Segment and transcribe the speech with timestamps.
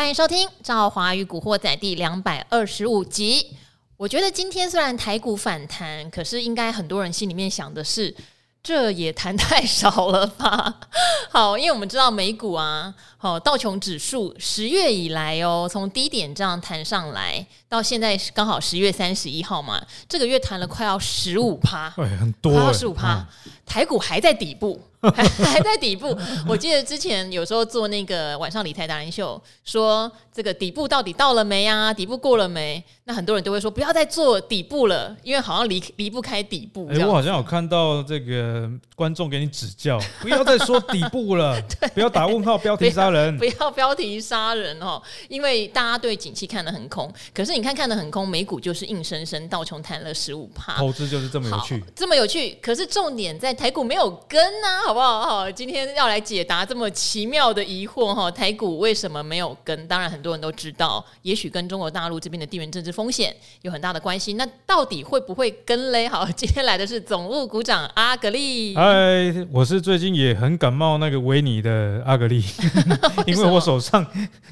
[0.00, 3.54] 欢迎收听《赵华与古惑仔》第两百二十五集。
[3.98, 8.16] 我觉得今天虽然台股反弹，可是应该很多人心里面想的是，
[8.62, 10.80] 这也弹太少了吧？
[11.28, 23.24] 好，因为我们知道美股啊，好道琼指数十月以来哦，从低点这样弹上来，到现在刚好十月三十一号嘛，这个月弹了快要十五趴，对，很多，快要十五趴，
[23.64, 24.78] 台股还在底部。
[25.02, 26.14] 还 还在底部，
[26.46, 31.90] 我记得之前有时候做那个晚上理财达人秀，说这个底部到底到了没啊？
[31.90, 32.84] 底部过了没？
[33.04, 36.86] 那很多人都会说不要再做底部了，因为好像离离不开底部。
[36.92, 41.58] 哎，我好像有看到这个观众给你指教，不要再说底部了，
[41.94, 52.58] 不要打问号，标题杀人不，不要标题杀人哦，因为大家对景气看得很空，可是你看看的很空，美股就是硬生生道琼弹了十五趴，投资就是这么有趣，这么有趣。
[52.60, 54.80] 可是重点在台股没有跟啊。
[54.86, 55.20] 好不好？
[55.20, 59.86] 好，今天要来解答这么奇妙的疑惑哈，台股为什么没有跟？
[59.86, 64.32] 当然很多人都知道，也许跟中国大陆这边的地缘政治风险有很大的关系。
[64.32, 66.08] 那到底会不会跟嘞？
[66.08, 68.74] 好， 今天来的是总务股长阿格力。
[68.74, 72.42] 嗨，我是最近也很感冒那个维尼的阿格力，
[73.26, 74.04] 因为我手上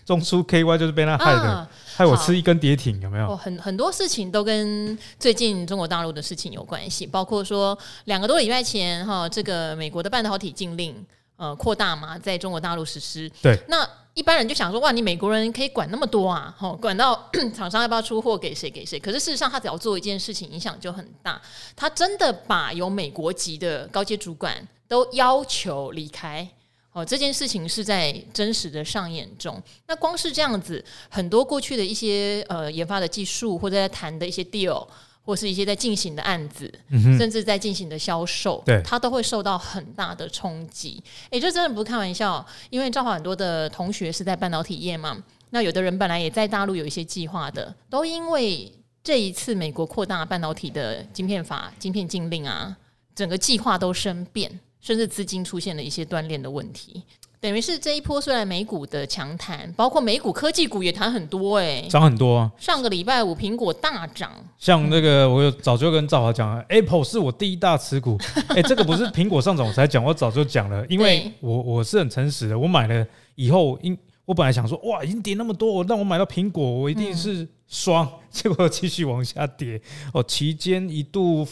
[0.05, 1.41] 中出 KY 就是被他害的。
[1.41, 1.69] 啊
[1.99, 3.37] 害我吃一根跌停，有没有？
[3.37, 10.95] 很很多事情都跟最近中国大陆的事情有关系，包括说两个多礼拜前哈，这个美国的半导体禁令
[11.35, 13.29] 呃扩大嘛，在中国大陆实施。
[13.43, 13.59] 对。
[13.67, 16.55] 那一般人就想说，哇，你美国人可以管那么多啊？
[16.57, 18.97] 哈，管到 厂商要不要出货给谁给谁？
[19.01, 21.43] 可是事实上，他只要做一件事情，影响就很大。
[21.75, 26.49] 他真的把有美国籍的高阶主管都要求离开。
[26.92, 29.62] 哦，这件事情是在真实的上演中。
[29.86, 34.84] 那光是这样子，很多过去的一些呃研发的技术，或者在谈的一些 deal，
[35.22, 41.00] 或是一些在进行的案子，嗯、甚至在进行的销售，对，它都会受到很大的冲击。
[41.30, 48.73] 诶，这真的不是开玩笑，因为正好很多的同学是在半导体业嘛，那有的人本来也在大陆有一些计划的，都因为
[49.05, 52.77] 这一次美国扩大半导体的晶片法、晶片禁令啊，
[53.14, 54.58] 整个计划都生变。
[54.89, 57.03] 甚至资金出现了一些断裂的问题，
[57.39, 62.51] 等于是这一波虽然美股的强弹，包括美股科技股也弹很多哎、欸，涨很多啊。
[62.59, 68.19] 上个礼拜五苹果大涨，像那个我有早就跟赵华讲了，Apple 是我第一大持股。
[68.49, 73.95] 哎、 欸，这个不是苹果上涨我才讲，我早就讲了，因为我我是很诚实的，我买了以后，因
[74.25, 79.79] 我本来想说哇，已经跌那么多，让我买到苹果，我一定是双，嗯、 结果继续往下跌
[80.15, 81.47] 哦，期间一度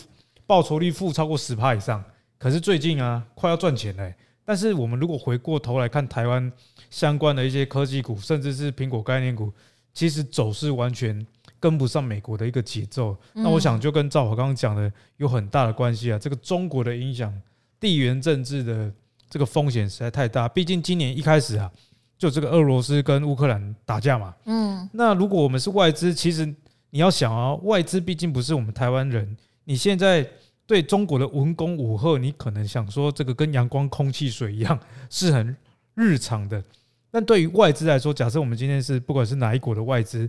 [0.46, 2.02] 报酬率负超过十趴以上。
[2.38, 4.16] 可是最近啊，快要赚钱嘞、欸。
[4.44, 6.52] 但是我们如果回过头来看台湾
[6.88, 9.52] 相关的一些科技股，甚至是苹果概念股，
[9.92, 11.26] 其实走势完全
[11.58, 13.16] 跟不上美国的一个节奏。
[13.32, 16.18] 那我想就跟赵华刚刚讲的有很大的关系啊。
[16.18, 17.32] 这个中国的影响，
[17.80, 18.92] 地缘政治的
[19.28, 20.48] 这个风险实在太大。
[20.48, 21.68] 毕竟今年一开始啊，
[22.16, 24.32] 就这个俄罗斯跟乌克兰打架嘛。
[24.44, 24.88] 嗯。
[24.92, 26.46] 那如果我们是外资，其实
[26.90, 30.24] 你要想啊，外资毕竟不是我们台湾人，你现在。
[30.66, 34.78] 对中国的文工武吓，你可能想说这个跟阳光、空气、水一样
[35.08, 35.56] 是很
[35.94, 36.62] 日常的，
[37.10, 40.28] 但对于外资来说，假设我们今天是不管是哪一国的外资，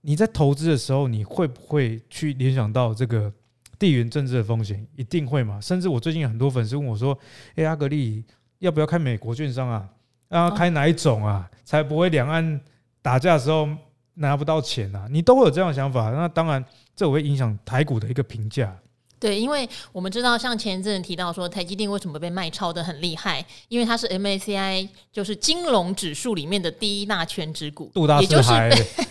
[0.00, 3.32] 你在投资的时候，你会不会去联想到这个
[3.78, 4.84] 地缘政治的风险？
[4.96, 5.60] 一定会嘛？
[5.60, 7.16] 甚至我最近很多粉丝问我说
[7.54, 8.24] ：“哎，阿格力
[8.58, 9.88] 要不要开美国券商啊？
[10.28, 11.48] 啊，开哪一种啊？
[11.64, 12.60] 才不会两岸
[13.00, 13.68] 打架的时候
[14.14, 16.64] 拿不到钱啊？”你都会有这样的想法，那当然
[16.96, 18.76] 这会影响台股的一个评价。
[19.20, 23.44] 对，因为我们知道，像前一阵提到说，台积电为什么被卖超的很厉害？
[23.68, 28.50] 因为它是 MACI 就是金融指数里面的第一大权值股，也就是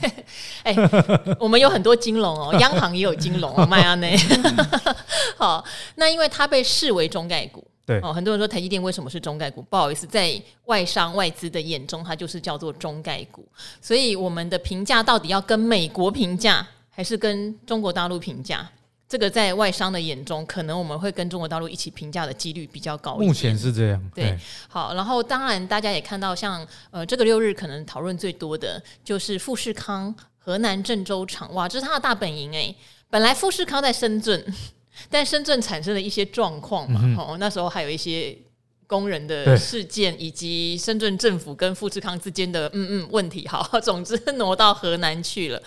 [0.64, 0.76] 哎，
[1.40, 4.16] 我们有很多金融哦，央行也有金融哦，迈阿密。
[5.38, 9.62] 好，那因为它被视为中概股，对哦，很多人说台积电为什么是中概股？
[9.70, 13.48] 不好意思，在外商外资的眼中，它就是叫做中概股。
[13.80, 18.68] 所以我们的评价到底要跟美国评价，还是跟中国大陆评价？
[19.10, 23.28] 这个在外商的眼中，可能我们会跟中国大陆一起评价的几率比较高一点。
[23.28, 24.12] 目前是这样。
[24.14, 24.38] 对，
[24.68, 32.74] 好，然后当然大家也看到像，像呃这个六日可能讨论最多的就是富士康河南郑州厂，哇，这是他的大本营哎。
[33.10, 34.54] 本来富士康在深圳，
[35.10, 38.38] 但深圳产生了一些状况嘛，嗯、哦，那时候还有一些
[38.90, 45.62] 工人的事件，以及深圳政府跟富士康之间的嗯嗯问题，好， 总之挪到河南去了。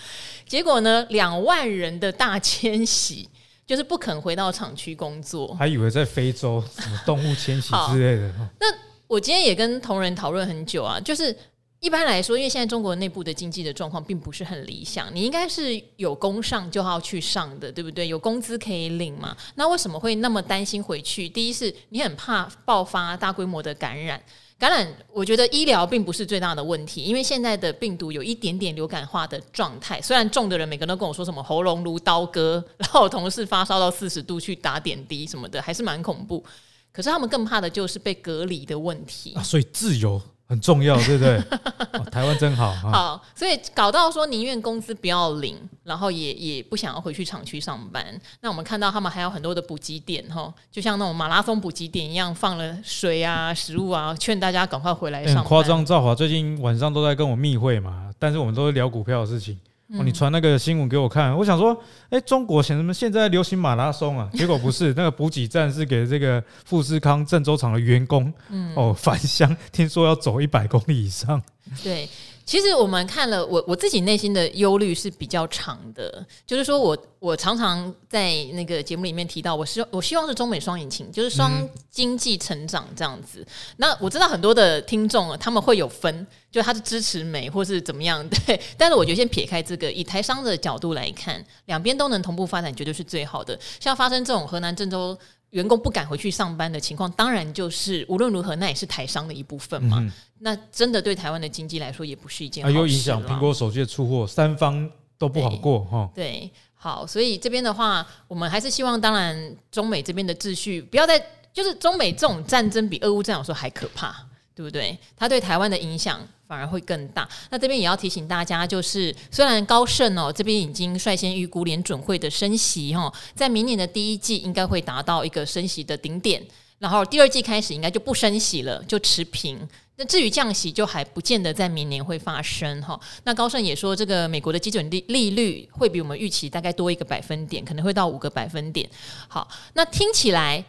[0.46, 3.28] 结果呢，两万人的大迁徙。
[3.64, 8.30] 就是不肯回到厂区工作，还以为在非洲什么动物迁徙之类的。
[8.60, 8.66] 那
[9.06, 11.34] 我今天也跟同仁讨论很久啊，就是
[11.82, 18.06] 一般来说，因为现在中国内部的经济的状况并不是很理想，你应该是有工上就要去上的，对不对？
[18.06, 19.36] 有工资可以领嘛？
[19.56, 21.28] 那为什么会那么担心回去？
[21.28, 24.22] 第一是你很怕爆发大规模的感染，
[24.60, 36.44] 感染我觉得医疗并不是最大的问题，因为现在的病毒有一点点流感化的状态，虽然重的人每个人都跟我说什么喉咙如刀割，然后同事发烧到四十度去打点滴什么的，还是蛮恐怖。
[36.92, 40.22] 可是他们更怕的就是被隔离的问题啊，所以自由。
[40.52, 41.38] 很重要，对不对？
[41.98, 42.70] 哦、台湾真好。
[42.74, 48.04] 好，所以搞到说宁愿工资不要领，然后也也不想要回去厂区上班。
[48.42, 55.42] 那我们看到他们还有很多的补给点，哈，就像那种马拉松补给点一样，放了水啊、食物啊，劝大家赶快回来上班。
[55.42, 59.58] 很夸张，赵华最近晚上都在跟我密会嘛，但是我们都是聊股票的事情。
[59.98, 61.76] 哦，你传那个新闻给我看，我想说，
[62.10, 64.28] 哎，中国现什么现在流行马拉松啊？
[64.34, 71.42] 结果不是，那个补给站是给这个富士康郑州厂的员工，嗯，哦，返乡，听说要走一百公里以上。
[71.82, 72.08] 对。
[72.44, 81.50] 其实我们看了，我我自己内心的忧虑是比较长的，就是说我我常常在那个节目里面提到，我希我希望是中美双引擎，就是双
[81.90, 83.46] 经济成长这样子。
[83.76, 88.60] 那我知道很多的听众啊，他们会有分，就他是支持美或是怎么样， 对。
[88.76, 93.58] 但是我觉得先撇开这个，以台商的角度来看，两边都能同步发展，绝对是最好的。
[93.80, 95.16] 像发生这种河南郑州。
[95.52, 99.98] 员工不敢回去上班的情况，当然就是无论如何，那也是台商的一部分嘛。
[100.00, 102.74] 嗯、那真的对台湾的经济来说，也不是一件好事。
[102.74, 106.10] 还有影响苹果手机的出货，三方都不好过哈。
[106.14, 111.22] 对，好，所以这边的话，我们还是希望，当然中美这边的秩序不要再，
[111.52, 114.98] 就是中美这种战争比俄乌战争有时候还可怕，对不对？
[115.16, 116.20] 它对台湾的影响。
[116.52, 117.26] 反而会更大。
[117.48, 126.46] 那这边也要提醒大家，就是虽然高盛哦这边已经率先预估联准会的升息哈，在明年的第一季应该会达到一个升息的顶点，
[126.78, 129.66] 然后第二季开始应该就不升息了，就持平。
[129.96, 133.00] 那至于降息，就还不见得在明年会发生哈。
[133.24, 138.86] 那高盛也说，这个美国的基准利利率会比我们预期大概多一个百分点，可能会到五个百分点。
[139.26, 140.62] 好，那听起来，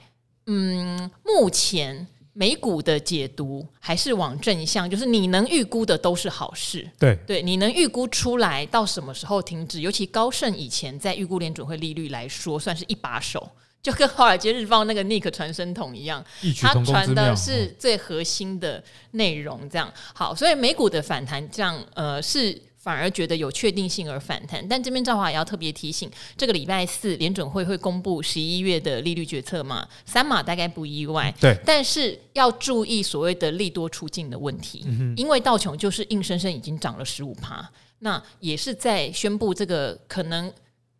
[0.45, 2.07] 嗯，目前。
[2.33, 6.89] 美股的解读还是往正向，就是你能预估的都是好事。
[6.97, 9.80] 对对，你能预估出来到什么时候停止？
[9.81, 13.47] 尤其高盛以前在预估联准会利率来说，算是一把手，
[13.81, 16.25] 就跟华尔街日报那个 Nick 传声筒一样，
[16.59, 19.69] 他传的是最核心的内容。
[19.69, 22.62] 这样好，所以美股的反弹，这样呃是。
[22.83, 37.65] 反而觉得有确定性而反弹，但这边赵华也要特别提醒，这个礼拜四联准会会公布十一月的利率决策嘛，三码大概不意外，对，但是要注意所谓的利多出尽的问题，嗯、哼因为道琼就是硬生生已经涨了十五趴，
[38.00, 40.51] 那也是在宣布这个可能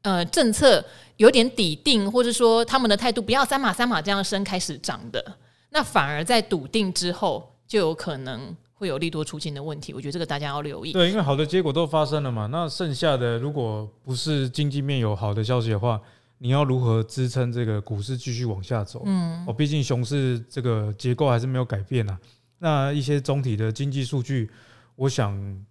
[0.03, 0.81] 呃政策
[1.18, 5.36] 有点底定，或者说他们的态度不要三码三码这样升开始涨的，
[5.71, 8.56] 那反而在笃定之后就有可能。
[8.75, 10.92] 会有利多出尽的问题，我觉得这个大家要留意。
[10.92, 16.02] 对，因为好的结果都发生了嘛，那剩下的如果不是经济面有好的消息的话，
[16.40, 19.04] 你要如何支撑这个股市继续往下走？
[19.06, 22.20] 嗯，哦，毕竟熊市这个结构还是没有改变啊。
[22.60, 24.50] 那一些总体的经济数据，
[24.96, 25.64] 我想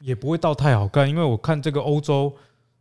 [0.00, 2.32] 也不会到太好看，因为我看这个欧洲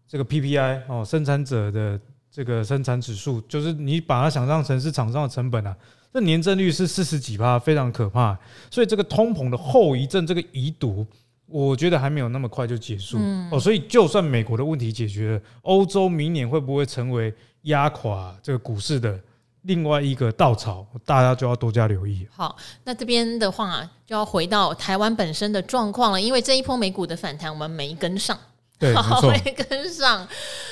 [0.07, 1.99] 这个 PPI 哦，生产者的
[2.29, 5.75] 这个生产指数，就是你把它想象成是厂商的成本啊。
[6.13, 8.37] 这年增率是四十几趴，非常可怕。
[8.69, 11.03] 所以这个通膨的后遗症，这个遗毒，
[11.47, 13.17] 我觉得还没有那么快就结束。
[13.19, 17.33] 嗯、哦，所以就算美国的问题解决了，欧洲明年会不会成为
[17.63, 19.19] 压垮这个股市的
[19.63, 20.85] 另外一个稻草？
[21.03, 22.27] 大家就要多加留意。
[22.29, 28.37] 好，那这边的话就要回到台湾本身的状况了，因为这一波美股的反弹我们没跟上，
[28.77, 30.27] 对，好 没跟上，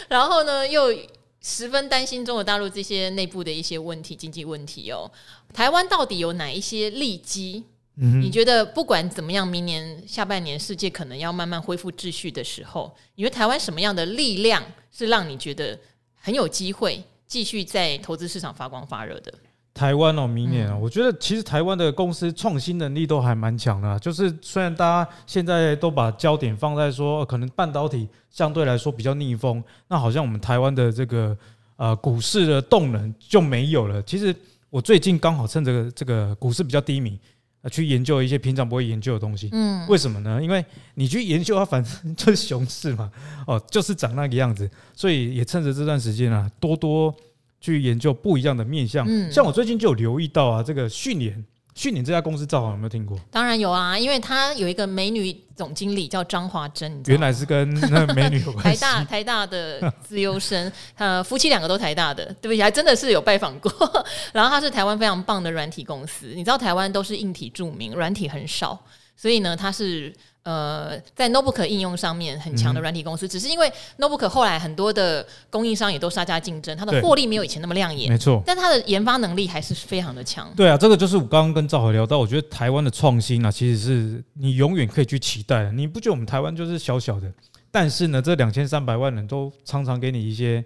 [0.08, 0.94] 然后呢又。
[1.42, 5.12] 十分担心中国大陆这些内部的一些问题、经济问题哦。
[5.54, 7.64] 台湾到底有哪一些利基？
[7.98, 15.78] 嗯、你觉得不管怎么样，明年下半年世界可能要慢慢恢复秩序的时候，你觉得台湾什么样的力量是让你觉得
[16.16, 19.34] 很有机会继续在投资市场发光发热的？
[19.74, 23.98] 台湾哦，明年啊，嗯、我觉得其实台湾的公司创新能力都还蛮强的、啊。
[23.98, 31.36] 就是虽然大家现在都把焦点放在说，可能半导体相对来说比较逆风，那好像我们台湾的这个
[31.78, 34.04] 呃股市的动能就没有了。
[34.04, 34.36] 其实
[34.70, 37.18] 我最近刚好趁这个这个股市比较低迷，
[37.62, 39.48] 啊，去研究一些平常不会研究的东西。
[39.54, 40.38] 嗯，为什么呢？
[40.44, 40.64] 因为
[40.96, 43.10] 你去研究它，反正就是熊市嘛，
[43.48, 44.70] 哦，就是长那个样子。
[44.94, 47.16] 所以也趁着这段时间啊，多多。
[47.62, 53.18] 去研究不一样的面向，嗯，像我最近就有留意到啊，这个讯连讯连这家公司，造好有没有听过？
[53.30, 58.82] 当然有啊，因为他有一个美女总经理叫张华珍，原来是跟那美女有关系。
[58.82, 63.72] 台大台大的自优生，呃，夫妻两个都台大的，对不起，还真的是有拜访过。
[64.34, 68.78] 然后他是台湾非常棒的软体公司，你知道台湾都是硬体著名，软体很少。
[69.16, 70.12] 所以呢，他是
[70.44, 73.26] 呃在 notebook 应用上面很强的软体公司。
[73.26, 78.42] 嗯、只是因为 notebook 后来很多的供应商也都杀价竞争，它的获利没有以前那么亮眼，没错。
[78.46, 80.52] 但它的研发能力还是非常的强。
[80.56, 85.72] 对啊，这个就是我刚刚跟赵和聊到，我觉得台湾的创新啊，其实是你永远可以去期待的。
[85.72, 87.32] 你不觉得我们台湾就是小小的，
[87.70, 90.64] 但是呢，这两千三百万人都常常给你一些。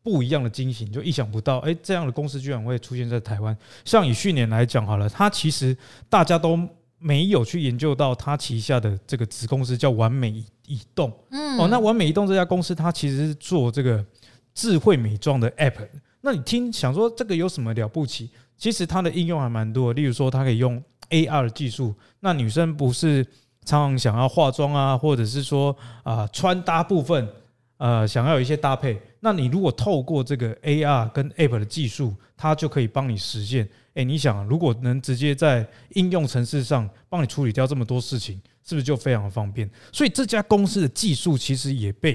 [0.00, 3.54] 不一样的惊喜，你就意想不到，哎，这样的公司居然会出现在台湾。
[3.84, 5.76] 像以去年来讲好了，它其实
[6.08, 6.58] 大家都
[6.98, 11.12] 没有去研究到他旗下的这个子公司叫完美移动。
[11.30, 14.04] 嗯，哦，那完美移动这家公司，它其实是做这个
[14.54, 15.88] 智慧美妆的 App。
[16.20, 18.30] 那你听想说这个有什么了不起？
[18.56, 21.94] 其实它的应用还蛮多，例如说它可以用 AR 技术。
[22.20, 23.24] 那女生不是
[23.64, 27.28] 常常想要化妆啊，或者是说啊穿搭部分。
[27.78, 33.64] 呃，想要有一些搭配，那你如果透过这个 AR 跟 App 的技术，它就可以帮你实现。
[33.94, 39.68] 诶、欸，你想，如果能直接在应用程式上帮你处理掉这么多事情，是不是就非常的方便？
[39.92, 42.14] 所以这家公司的技术其实也被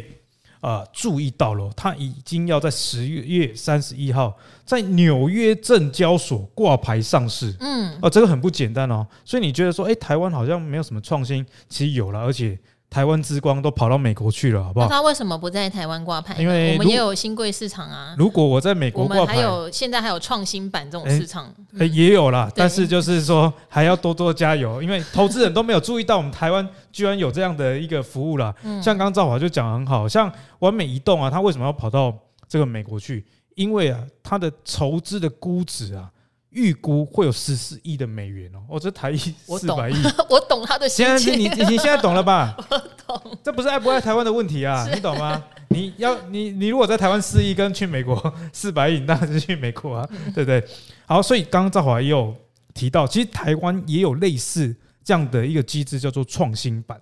[0.62, 4.34] 啊、呃、注意到了，它已经要在十月三十一号
[4.64, 7.54] 在纽约证交所挂牌上市。
[7.60, 9.06] 嗯，哦，这个很不简单哦。
[9.26, 12.58] 所以你觉得说，诶、欸，台湾好像没有什么创新，其实有了，而且。
[12.94, 14.86] 台湾之光都跑到美国去了，好不好？
[14.86, 16.40] 那他为什么不在台湾挂牌？
[16.40, 18.14] 因为我们也有新贵市场啊。
[18.20, 22.48] 如果我在美国挂牌，我们还有现在还有创新版这种市场，欸欸、也有啦。
[22.56, 28.54] 但是就是说还要多多加油，因为投资人都没有注意到我们台湾居然有这样的一个服务啦。
[28.80, 32.16] 像刚刚赵华就讲得很好，像完美移动啊，他为什么要跑到
[32.48, 33.26] 这个美国去？
[33.56, 36.12] 因为啊，他的筹资的估值啊。
[36.54, 39.96] 预估会有十四亿的美元哦，哦，这台币四百亿，
[40.30, 41.34] 我懂他的心情。
[41.34, 42.56] 现在你你现在懂了吧？
[42.70, 45.44] 我懂，这不是爱不爱台湾的问题啊，你懂吗？
[45.70, 50.64] 你要你你如果在台湾四亿跟去美国 四百亿，那是去美国啊，对不对？
[51.06, 52.36] 好，所以刚刚赵华也有
[52.74, 57.02] 提到，其实台湾也有类似这样的一个机制，叫做创新版。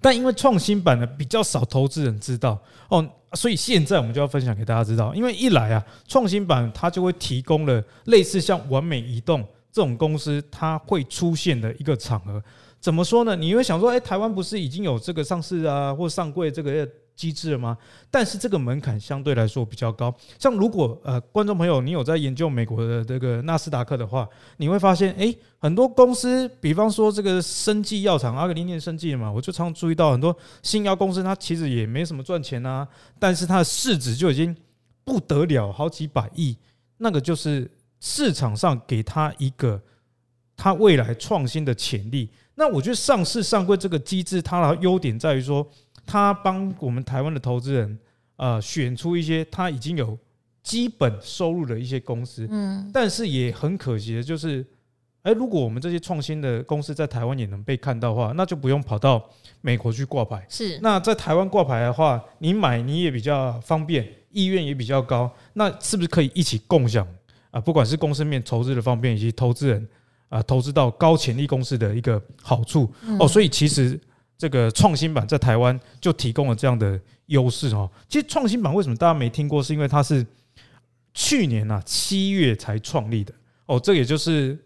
[0.00, 5.14] 但因为创新版呢比较少投资人知道哦，所以现在我们就要分享给大家知道。
[5.14, 12.42] 因为一来啊，创新板它就会提供了类似像完美移动这种公司它会出现的一个场合。
[12.80, 13.36] 怎么说呢？
[13.36, 16.88] 你会想说，哎，台湾不是已经有这个上市啊或上柜这个？
[17.14, 17.76] 机制了吗？
[18.10, 20.14] 但是这个门槛相对来说比较高。
[20.38, 32.86] 像如果呃，观众朋友你有在研究美国的这个纳斯达克的话，你会发现，诶，很多公司，比方说这个生技药厂，阿格林念生技的嘛，我就常注意到很多新药公司，它其实也没什么赚钱啊，
[33.18, 34.56] 但是它的市值就已经
[35.04, 36.56] 不得了，好几百亿。
[36.98, 39.80] 那个就是市场上给它一个
[40.56, 42.30] 它未来创新的潜力。
[42.54, 45.66] 那我觉得上市上柜这个机制，它的优点在于说。
[46.04, 47.98] 他帮我们台湾的投资人，
[48.36, 50.18] 呃，选出一些他已经有
[50.62, 54.66] 基本收入的一些公司，嗯，但是也很可惜的就是，
[55.22, 59.24] 哎，如果我们这些创新的公司在台湾也能被看到的话，那就不用跑到
[59.60, 60.44] 美国去挂牌。
[60.48, 67.06] 是，那在台湾挂牌的话，你买你也比较方便，意愿也比较高，那是不是可以一起共享
[67.50, 67.60] 啊？
[67.60, 69.88] 不管是公司面投资的方便，以及投资人
[70.28, 73.98] 啊投资到高潜力公司的一个好处哦，所以其实。
[74.42, 77.88] 这个创新板在台湾就提供了这样的优势哦。
[78.08, 79.62] 其实创新板为什么大家没听过？
[79.62, 80.26] 是因为它是
[81.14, 83.32] 去年啊七月才创立的
[83.66, 83.78] 哦。
[83.78, 84.58] 这也就是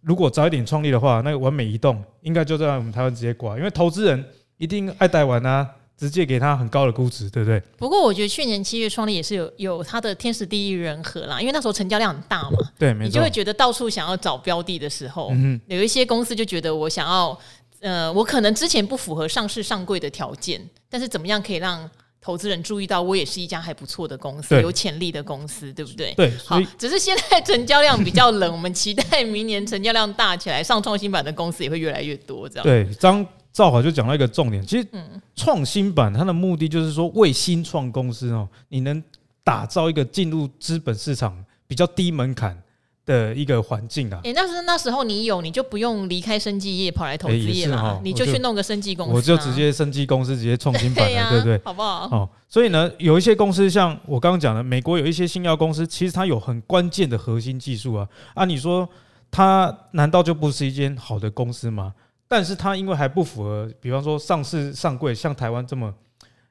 [0.00, 4.24] 如果早一点创立的话，那个完美移动应该就在我们台湾直接挂，因为投资人
[4.56, 7.62] 一定爱台湾啊，直接给他很高的估值，对不对？
[7.78, 13.06] 不过我觉得去年七月创立也是有有它的天时地利人和啦，因为那时候成交量很大嘛，对，没错。
[13.06, 17.38] 你就会觉得到处想要找标的的时候，嗯有一些公司就觉得我想要。
[17.82, 26.14] 呃，我可能之前不符合上市上柜的条件，但是怎么样可以让投资人注意到我也是一家还不错的公司，有潜力的公司，对不对？
[26.14, 32.48] 对，好，只是现在成交量比较冷，我们期待明年成交量大起来，上创新版的公司也会越来越多。
[32.48, 34.86] 这样对，张兆华就讲到一个重点，其实
[35.34, 39.02] 创新版它的目的就是说为新创公司哦，你能
[39.42, 42.62] 打造一个进入资本市场比较低门槛。
[43.04, 51.60] 的一个环境啊，哎，那是那时候你有，你就不用离开生技业跑来投资业了，你就去弄个生技公司，我就直接生技公司直接创新版了，对不对？
[51.64, 52.08] 好不好？
[52.10, 58.88] 哦，所以呢，有一些公司像我刚刚讲的，美国有一些新药公司，其实它有很关键的核心技术啊，啊，你说
[59.30, 61.92] 它难道就不是一间好的公司吗？
[62.28, 65.92] 但是它因为还不符合，比方说上市上柜，像台湾这么。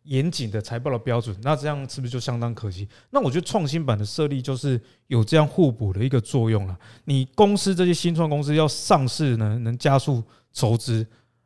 [0.04, 2.88] 严谨的财报的标准，那这样是不是就相当可惜？
[3.12, 6.78] 那我觉得创新板的设立就是有这样互补的一个作用了。
[7.06, 11.06] 你公司这些新创公司要上市呢，能加速筹资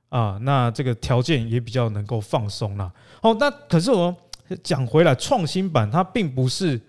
[0.10, 2.92] 啊，那这个条件也比较能够放松了。
[3.22, 4.16] 哦，那可是我
[4.64, 6.80] 讲回来，创新板它并不是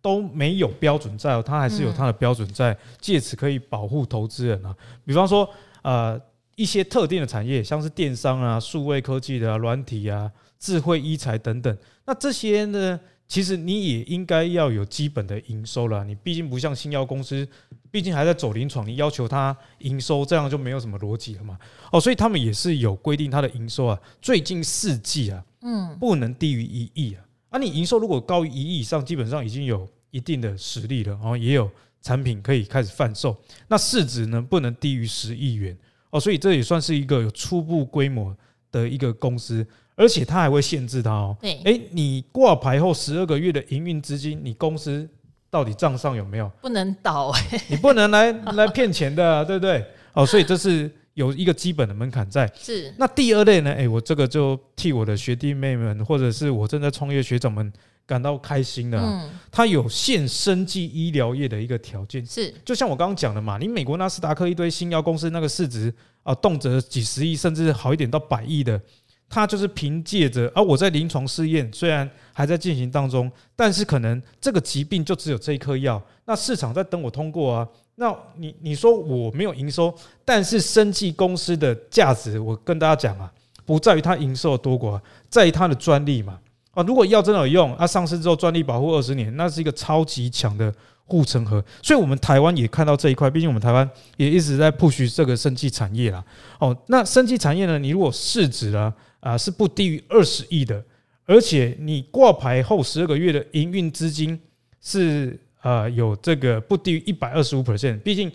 [0.00, 4.74] 都没有标准在哦，它还是有它的标准在，借此可以保护投资人啊。
[5.04, 5.48] 比方说，
[5.82, 6.20] 呃。
[6.58, 16.04] 一些特定的产业，像是电商啊、数位科技的啊、软体啊、智慧医材等等，那这些呢，其实你也应该要有基本的营收了。
[16.04, 17.46] 你毕竟不像新药公司，
[17.90, 21.58] 毕竟还在走临床，你要求它营收，这样就没有什么逻辑了嘛。
[21.92, 27.24] 哦，所以他们也是有规定，它的营收啊，最近四季啊，嗯，不能低于一亿啊。
[27.50, 31.70] 啊，你营收如果高于一亿以上，基本上已经有一定的实力了，然后也有
[32.02, 33.36] 产品可以开始贩售。
[33.68, 35.78] 那市值呢，不能低于十亿元。
[36.10, 38.36] 哦，所以这也算是一个有初步规模
[38.72, 39.66] 的一个公司，
[39.98, 41.36] 而且它还会限制它哦。
[41.40, 45.06] 对，哎，你挂牌后十二个月的营运资金，你公司
[45.50, 46.48] 到底账上有没有？
[46.62, 49.84] 不能倒哎，你不能来来骗钱的啊，对不对？
[50.12, 52.50] 哦，所以这是有一个基本的门槛在。
[52.56, 52.94] 是。
[52.96, 53.72] 那第二类呢？
[53.72, 57.72] 哎，我这个就替我的学弟妹们，或者是我正在创业学长们。
[58.08, 68.80] 感到开心的、啊，它有限生技医疗业的一个条件，是就像我刚刚讲的嘛，你美国纳斯达克一堆新药公司那个市值啊，动辄几十亿，甚至好一点到百亿的，
[69.28, 79.94] 它就是凭借着啊，我在临床试验虽然还在进行当中，但是可能这个疾病就只有这一颗药，那市场在等我通过啊，那你你说我没有营收，
[80.24, 83.30] 但是生技公司的价值，我跟大家讲啊，
[83.66, 86.38] 不在于它营收多寡，在于它的专利嘛。
[86.72, 90.72] 啊，如果药真的有用，啊，上市之后专利保护二十年，那是一个超级强的
[91.06, 91.64] 护城河。
[91.82, 96.24] 所以，我们台湾也看到这一块，毕竟我们台湾也一直在 push 这个生技产业啦。
[96.60, 97.80] 哦，那生技产业呢？
[97.80, 100.84] 你如果市值啊啊是不低于二十亿的，
[101.24, 104.38] 而且你挂牌后十二个月的营运资金
[104.80, 108.00] 是啊有这个不低于一百二十五 percent。
[108.00, 108.30] 毕竟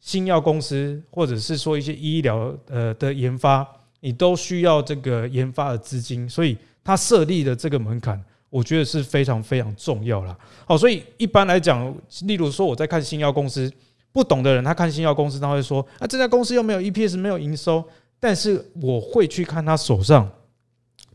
[0.00, 3.66] 新药公司或者是说一些医疗呃的研发，
[4.00, 6.56] 你都需要这个研发的资金，所以。
[6.84, 8.20] 他设立的这个门槛，
[8.50, 10.36] 我觉得是非常非常重要了。
[10.66, 13.72] 好，所以一般来讲，例如说我在看新药公司，
[14.10, 17.84] 不懂的人他看新药公司，他会说啊，这家公司又没有 EPS，没有营收。
[18.22, 20.30] 但是我会去看他手上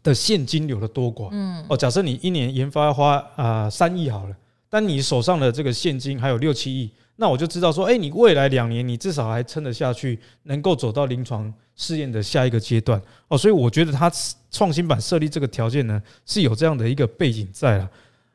[0.03, 1.29] 的现金流的多寡。
[1.31, 4.35] 嗯，哦，假设你一年研发要花啊三亿好了，
[4.69, 6.91] 但你手上的这个现金还有六七亿。
[7.15, 13.37] 那我就知道说，哎，你未来两年你至少还撑得下去，能够走到临床试验的下一个阶段哦。
[13.37, 14.11] 所以我觉得他
[14.51, 17.89] 创新版设立这个条件呢，是有这样的一个背景在了，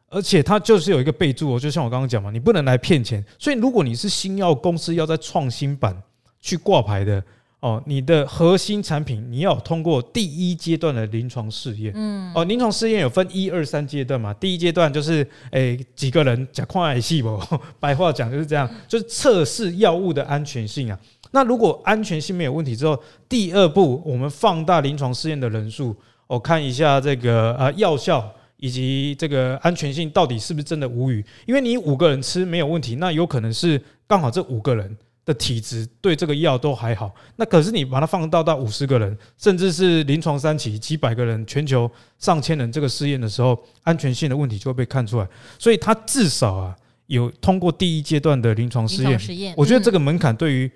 [0.08, 3.22] 而且它就是有一个备注哦，就像我刚刚讲嘛，你不能来骗钱。
[3.38, 5.94] 所以如果你是新药公司要在创新版
[6.40, 7.22] 去挂牌的。
[7.62, 11.92] 哦，你的核心产品你要通过第一阶段的临床试验。
[11.94, 14.34] 嗯，哦，临床试验有分一二三阶段嘛。
[14.34, 15.22] 第一阶段就是，
[15.52, 17.40] 诶、欸，几个人甲矿癌细胞，
[17.78, 20.98] 白话讲就是这样，就是测试药物的安全性啊。
[21.30, 25.94] 那如果安全性没有问题之后，第二步我们放大临床试验的人数，
[26.26, 31.24] 我看一下这个啊药效以及这个安全性到底是不是真的无语。
[31.46, 34.96] 因为你五个人吃没有问题，那有可能是刚好这五个人。
[35.24, 45.28] 的体质对这个药都还好，那可是你把它放到到五十个人，甚至是临床三期几百个人，全球上千人这个试验的时候，安全性的问题就会被看出来。
[45.60, 49.54] 所以它至少啊有通过第一阶段的临床试验。
[49.56, 50.68] 我觉得这个门槛对于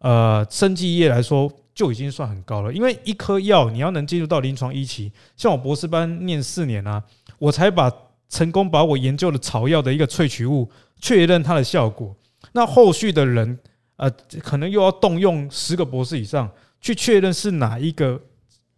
[0.00, 7.00] 呃生技业来说就已经算很高了，因为一颗药你要能进入到临床一期，像我博士班念四年啊，
[7.38, 7.88] 我才把
[8.28, 10.68] 成功把我研究的草药的一个萃取物
[11.00, 12.12] 确认它的效果，
[12.50, 13.56] 那后续的人。
[13.96, 16.50] 呃，可能又要动用十个博士以上
[16.80, 18.20] 去确认是哪一个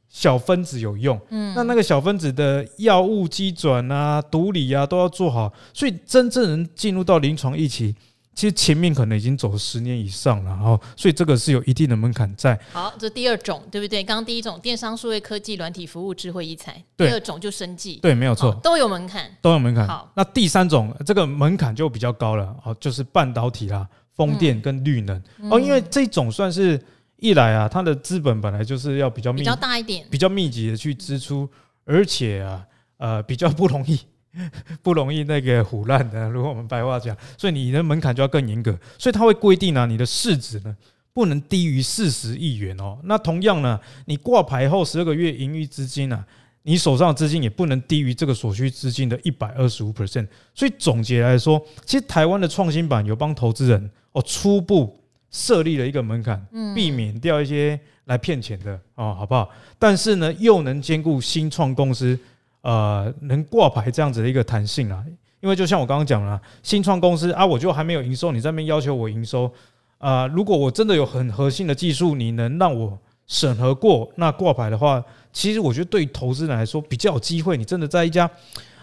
[0.09, 7.95] 小分子有用，嗯，那那个小分子的药物基转啊、毒理啊都要做好，所以真正能进入到临床一期，
[8.35, 12.57] 其实前面可能已经走了十年以上了，哦，所以这个是有一定的门槛在。
[12.73, 14.05] 好，这第二种对不对？
[14.05, 19.89] 刚刚第一种电商、数位科技、软体服务、智慧医材，第二种就生技，对，没有错，都有门槛，都有门槛。
[19.89, 23.89] 好，那第三种这个门槛就比较高了，哦，就是半导体啦。
[24.15, 26.81] 风电跟绿能哦，因为这种算是
[27.17, 31.49] 一来啊，它的资本本来就是要比较密比较大一点，比较密集的去支出，
[31.85, 32.65] 而且啊
[32.99, 33.99] 呃比较不容易
[34.83, 36.29] 不容易那个腐烂的。
[36.31, 40.77] 如果我们白话讲，所以你的门槛就要更严格，所以它会规定啊，你的市值呢
[41.13, 42.99] 不能低于四十亿元哦。
[43.05, 46.25] 那同样呢，你挂牌后十二个月盈余资金啊。
[46.67, 54.99] 你手上的资金也不能低于这个所需资金的一百二十五 percent，所以总结来说，其实台湾的创新版有帮投资人哦初步
[55.31, 59.49] 设立了一个门槛，避免掉一些来骗钱的哦，好不好？
[59.79, 62.19] 但是呢，又能兼顾新创公司
[62.63, 65.05] 呃能挂牌这样子的一个弹性啊，
[65.41, 69.51] 因为就像我刚刚讲了，新创公司啊，我就还没有营收，你在那边要求我营收
[69.99, 75.05] 啊，如果我真的有很核心的技术，你能让我审核过那挂牌的话。
[75.33, 78.25] 其实我觉得对于投资人来说比较有机会，你真的在一家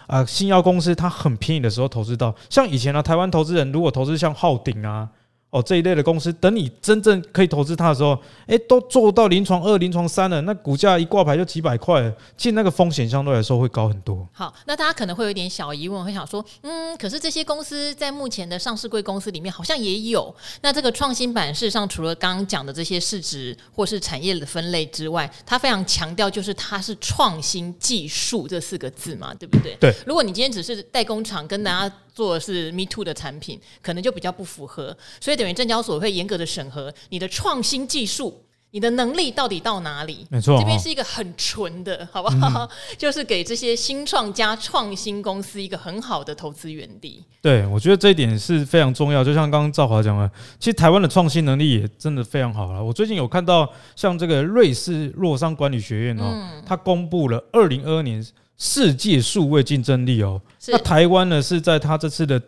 [0.06, 5.08] 啊、呃、新药公司，它很便宜的时候投资到，像以前呢、啊，台湾投资人如果投资像浩鼎啊，
[5.52, 14.26] 哦，这一类的公司，等你真正可以投资它的时候，哎，都做到临床二、临床三了，那股价一挂牌就几百块，其实那个风险相对来说会高很多。
[14.32, 29.76] 好，那大家可能会有点小疑问，会想说，嗯，可是这些公司在目前的上市贵公司里面好像也有，那这个创新板事实上除了刚刚讲的这些市值或是产业的分类之外，它非常强调就是它是创新技术这四个字嘛，对不对？
[29.78, 29.94] 对。
[30.06, 35.36] 如果你今天只是代工厂，跟大家做的是 Me Too 的产品，可能就比较不符合，所以。
[35.42, 40.24] 等于证交所会严格的审核你的创新技术，你的能力到底到哪里？
[40.30, 42.64] 没错，这边是一个很纯的，好不好？
[42.64, 47.24] 嗯、 就是给这些新创加创新公司一个很好的投资园地。
[47.40, 49.24] 对，我觉得这一点是非常重要。
[49.24, 52.84] 就像刚刚赵华讲的，其实台湾的创新能力也真的非常好了。
[52.84, 58.24] 我最近有看到像这个瑞士洛桑管理学院哦，嗯、它公布了二零二二年
[58.62, 62.40] 世界数位竞争力哦，那台湾呢是在它这次的。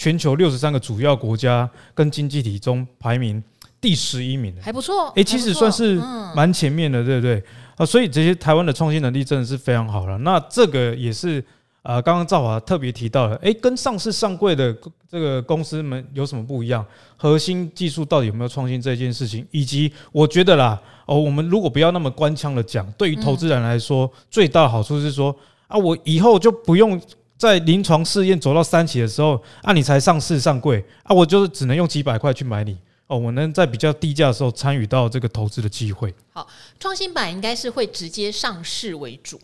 [0.00, 3.42] 全球六十三个主要国家跟经济体中排名
[3.80, 5.12] 第十一名，还不错。
[5.16, 5.96] 哎，其实算是
[6.36, 7.42] 蛮前面的，对不对？
[7.74, 10.16] 啊，所以这些台湾的创新能力真的是非常好了。
[10.18, 11.44] 那这个也是
[11.82, 14.72] 啊，刚刚赵华特别提到了，哎，跟上市上柜的
[15.10, 16.86] 这个公司们有什么不一样？
[17.16, 19.44] 核心技术到底有没有创新这件事情？
[19.50, 25.34] 以及我觉得啦，哦，我们如果不要那么官腔的讲，对于投资人来说，最大的好处是说
[25.68, 27.00] 啊，我以后就不用。
[27.38, 32.76] 在临床试验走到三期的时候，啊，你才上市上柜啊，我就是只能用几百块去买你
[33.06, 36.12] 哦，我能在比较低价的时候参与到这个投资的机会。
[36.32, 36.48] 好，
[36.80, 39.40] 创新板应该是会直接上市为主，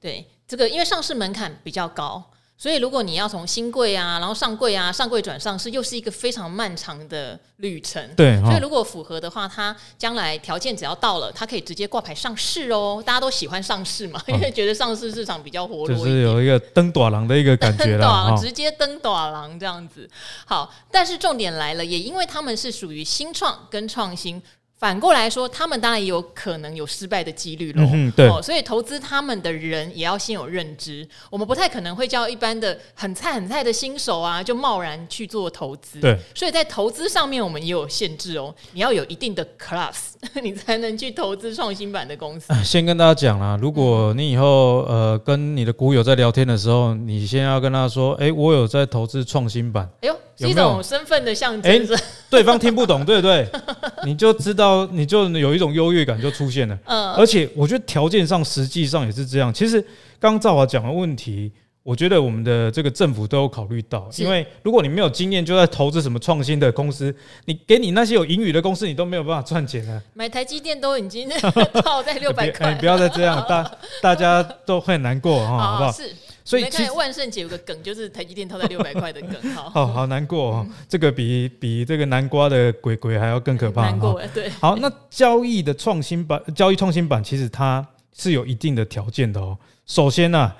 [0.00, 2.24] 对，这个因为上市门槛比较高。
[2.56, 8.02] 所以，如果你要从新柜啊，然后上柜啊，上柜转上市，又是一个非常漫长的旅程。
[8.14, 13.02] 对，所以如果符合的话，它将来条件只要到了，它可以直接挂牌上市哦。
[13.04, 20.08] 大家都喜欢上市嘛，因为觉得上市市场比较活络，就是有一个登短廊的一个感觉了， 直接登短廊这样子。
[20.46, 24.40] 好，但是重点来了，也因为他们是属于新创跟创新。
[24.76, 27.88] 反过来说，他们当然也有可能有失败的几率喽。
[27.92, 28.28] 嗯，对。
[28.28, 31.08] 哦，所以投资他们的人也要先有认知。
[31.30, 36.00] 我们不太可能会叫一般的很菜很菜的新手啊，就贸然去做投资。
[36.00, 36.18] 对。
[36.34, 38.54] 所以在投资上面，我们也有限制哦。
[38.72, 42.52] 你要有一定的 class， 你才能去投资创新版的公司。
[42.62, 50.16] 先跟大家讲啦，如果你以后呃跟你的股友在聊天的时候，你先要跟他说：“哎，我有在投资创新版。”哎呦。
[50.36, 51.86] 是一种身份的象征，诶，
[52.28, 53.46] 对方听不懂，对不对？
[54.04, 56.78] 你就知道，你就有一种优越感就出现了。
[56.86, 59.52] 嗯，而且我觉得条件上实际上也是这样。
[59.52, 59.80] 其实
[60.18, 61.52] 刚刚赵华讲的问题，
[61.84, 64.08] 我觉得我们的这个政府都有考虑到。
[64.16, 70.02] 因为如果你没有经验，就在投资什么创新的公司，你给你那些有盈余的公司，你都没有办法赚钱啊。
[70.14, 71.28] 买台积电都已经
[71.84, 73.70] 套在六百块，你不要再这样，大
[74.00, 75.92] 大家都会难过哈， 好不好？
[75.92, 76.10] 是。
[76.42, 80.66] 所以看万圣节有个梗，就是台积电套在六百块的梗， 好，好好难过哦。
[80.88, 83.82] 这个比比这个南瓜的鬼鬼还要更可怕。
[83.82, 84.48] 难过，对。
[84.58, 89.58] 好，那交易的创新版，交易创新版其实它是有一定的条件的哦。
[89.84, 90.50] 首先呢。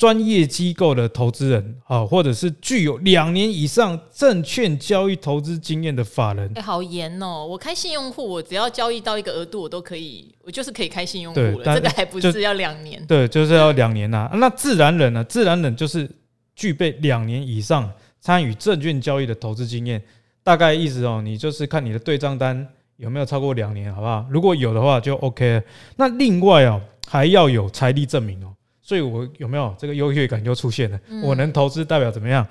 [0.00, 7.44] 专业机构的投资人啊，或者是具有两年以上证券交易投资经验的法人，哎，好严哦！
[7.46, 11.74] 我开信用户，我只要交易到一个额度，我都可以，我就是可以开信用户了。
[11.74, 13.04] 这个还不是要两年？
[13.04, 14.38] 对，就是要两年呐、啊。
[14.38, 15.22] 那自然人呢？
[15.24, 16.10] 自然人就是
[16.56, 20.02] 具备两年以上参与证券交易的投资经验，
[20.42, 24.24] 大概意思哦，你就是看你的对账单有没有超过两年，好不好？
[24.30, 25.62] 如果有的话就 OK。
[25.96, 28.48] 那另外哦，还要有财力证明哦。
[28.90, 31.00] 所以，我有没有这个优越感就出现了？
[31.22, 32.44] 我能投资代表怎么样？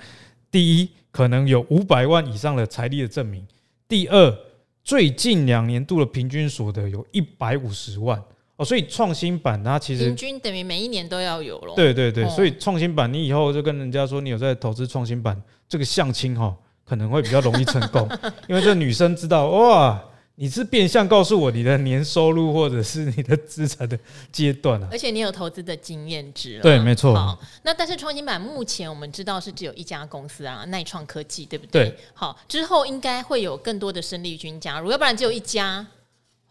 [0.49, 3.41] 第一，可能有五百万以上的财力的证明；
[3.89, 4.33] 第二，
[4.81, 8.17] 最近两年度的平均所得有一百五十万
[8.55, 8.63] 哦。
[8.63, 11.75] 所以，创新板它其实平均等于每一年都要有咯。
[11.75, 18.07] 对对对，所以创新板你以后就跟人家说你有在投资创新板，这个相亲哈可能会比较容易成功，
[18.47, 20.01] 因为这女生知道哇。
[20.41, 23.99] 你是变相告诉我你的年收入或者是你的资产的
[24.31, 26.61] 阶段啊，而且你有投资的经验值了。
[26.61, 27.13] 对，没错。
[27.13, 31.89] 好，那但是创新板目前我们知道是只有一家公司啊，耐创科技，对不对？
[31.89, 31.97] 对。
[32.13, 35.85] 好，之后应该会有更多的生力军加入，要不然只有一家。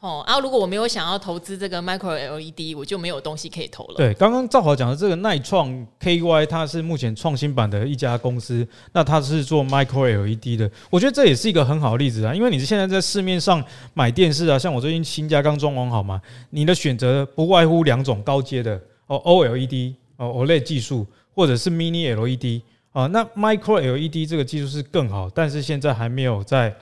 [0.01, 3.95] 哦，啊，如果我没有想要投资这个 Micro LED，我就没有东西可以投了。
[3.97, 5.69] 对，刚刚赵华讲的这个耐创
[6.01, 10.71] KY，它是目前创新版的一家公司，那它是做 Micro LED 的。
[10.89, 13.61] 我觉得这也是一个很好的例子啊，因为你现在在市面上
[13.93, 23.09] 买电视啊，像我最近新家刚装潢好嘛，你的选择不外乎两种高阶的哦，OLED 哦，OLED 技术，或者是 Mini LED 啊。
[23.09, 26.73] 那 Micro LED 这个技术是更好，但是现在还没有在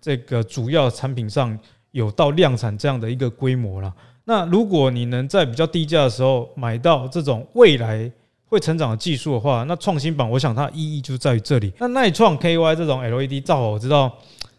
[0.00, 1.56] 这个主要产品上。
[1.94, 3.92] 有到量产这样的一个规模了。
[4.24, 8.10] 那如果你能在比较低价的时候买到这种未来
[8.46, 11.72] 会成长的技术的话，那创新板我想它意义就在于这里。
[11.78, 14.12] 那耐创 KY 这种 LED 造，我知道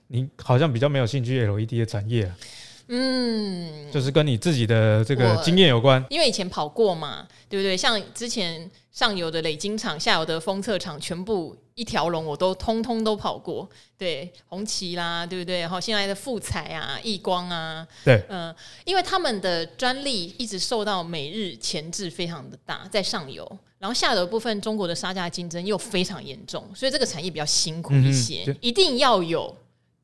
[0.08, 2.36] 你好像比较没有兴趣 LED 的产业啊。
[2.88, 7.76] 嗯，就是跟你自己的这个经验有关，因为以前跑过嘛，对不对？
[7.76, 13.69] 像之前上游的磊晶厂、下游的封测厂，全部一条龙我都通通都跑过。
[13.97, 15.60] 对，红旗啦，对不对？
[15.60, 18.55] 然后现在的富彩啊、亿光啊，对，嗯、呃，
[18.86, 23.45] 因为他们的专利一直受到美日钳制非常的大，在上游，
[23.79, 29.53] 然后下游部分中国的杀价竞争又非常严重，所以这个产业比较辛苦一些，嗯、一定要有。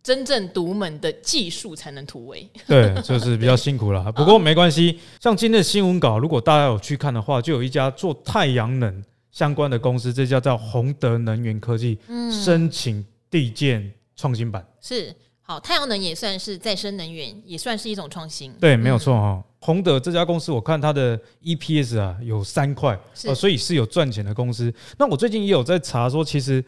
[0.03, 4.09] 真正独门的技术才能突围， 对，就是比较辛苦了。
[4.13, 14.65] 不过没关系，像今天的新闻稿，如果大家有去看的话，就有一家做太阳能相关的公司，这家叫宏德能源科技，嗯，申请地建创新版。
[14.81, 18.51] 是，好，太阳能也算是再生能源，也算是一种创新。
[18.53, 19.43] 对，没有错哈。
[19.59, 24.73] 宏德这家公司，我看它的 EPS 啊有三块，呃，所以是有赚钱的公司。
[24.97, 26.65] 那我最近也有在查说，其实。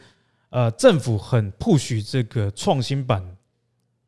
[0.53, 3.25] 呃，政府很 push 这个创新版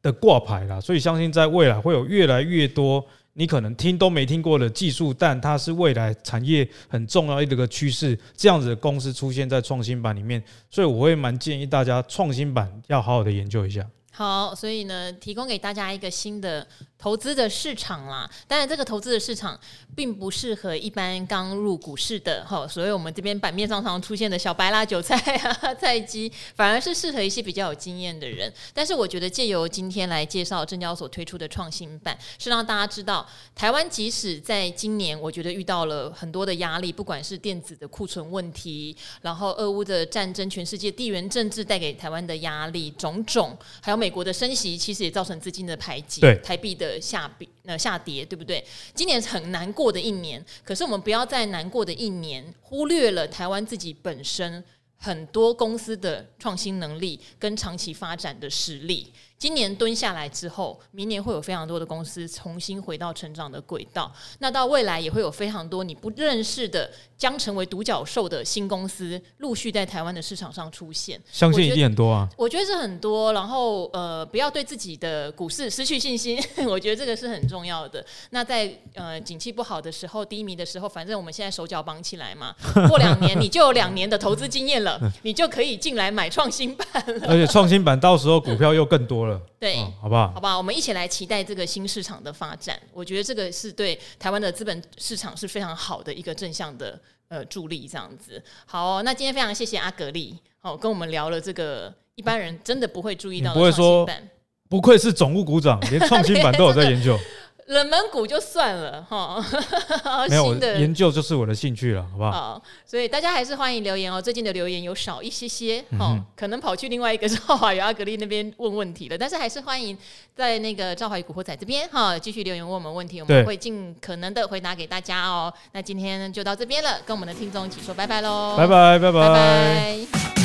[0.04, 3.04] 的挂牌啦，所以相信在未来会有越来越多
[3.34, 13.84] 你可能听都没听过的技术，但它是未来产业很重要的一个趋势，这样子的公司出现在创新版里面，所以我会蛮建议大家创新版要好好的研究一下。
[14.12, 16.66] 好，所以呢，提供给大家一个新的。
[17.06, 19.56] 投资的市场啦，当然这个投资的市场
[19.96, 28.52] 并不适合一般刚入股市的哈，所以我们这边版面上常出现的小白啦、韭菜啊、菜鸡， 反而是适合一些比较有经验的人。
[28.74, 46.95] 但是我觉得借由今天来介绍证交所推出的创新版，是让大家知道，台湾即使在今年，我觉得遇到了很多的压力，不管是电子的库存问题，然后俄乌的战争，全世界地缘政治带给台湾的压力种种，还有美国的升息，其实也造成资金的排挤，对台币的。
[47.00, 48.64] 下跌，呃，下跌，对不对？
[48.94, 54.64] 今年是很难过的一年，可是我们不要在难过的一年忽略了台湾自己本身
[54.98, 59.12] 很多公司的创新能力跟长期发展的实力。
[59.38, 64.12] 今年蹲下来之后，明年会有非常多的公司重新回到成长的轨道。
[64.39, 71.21] 那到未来也会有非常多你不认识的，将成为独角兽的新公司陆续在台湾的市场上出现。
[71.30, 72.28] 相信一定很多啊！
[72.38, 73.34] 我觉得是很多。
[73.34, 78.04] 然后呃，不要对自己的股市失去信心，我觉得这个是很重要的。
[78.30, 82.56] 那在呃景气不好的时候、低迷的时候，反正我们现在手脚绑起来嘛，
[82.88, 86.88] 过两年你就有两年的投资经验了，你就可以进来买创新版
[87.19, 87.28] 了。
[87.28, 89.26] 而且创新版到时候股票又更多。
[89.60, 90.32] 对、哦，好不好？
[90.34, 90.58] 好不好？
[90.58, 92.80] 我们一起来期待这个新市场的发展。
[92.93, 98.41] 我觉得这个是对台湾的资本市场是非常好的一个正向的呃助力，这样子。
[98.65, 104.30] 好、哦，那今天非常谢谢阿格力，哦，跟我们聊了这个一般人真的不会注意到的创新版。
[104.67, 107.17] 不愧是总务股长，连创新版都有在研究。
[107.67, 109.43] 冷门股就算了哈，
[110.30, 112.32] 没有研究就是我的兴趣了，好不好？
[112.32, 114.21] 好，所以大家还是欢迎留言哦。
[114.21, 119.17] 最近的留言有少一些些，哈、嗯，可能跑去另外一个赵华与阿格力那边问问题了。
[119.19, 119.97] 但是还是欢迎
[120.36, 125.51] 在那个赵华与古惑仔这边哈，继续留言问我们问题，我们会尽可能的回答给大家哦。
[125.71, 129.19] 那今天就到这边了，跟我们的听众一起说拜拜喽，拜拜拜拜。
[129.19, 130.45] 拜拜。